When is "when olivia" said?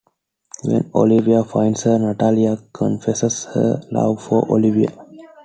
0.63-1.43